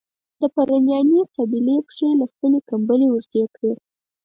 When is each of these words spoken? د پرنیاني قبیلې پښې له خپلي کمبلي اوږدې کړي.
د 0.41 0.43
پرنیاني 0.55 1.21
قبیلې 1.35 1.75
پښې 1.87 2.09
له 2.19 2.25
خپلي 2.31 2.59
کمبلي 2.69 3.07
اوږدې 3.09 3.43
کړي. 3.55 3.73